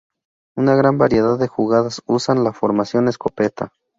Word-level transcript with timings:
Una 0.55 0.73
gran 0.73 0.97
variedad 0.97 1.37
de 1.37 1.47
jugadas 1.47 2.01
usan 2.07 2.43
la 2.43 2.53
formación 2.53 3.07
escopeta. 3.07 3.71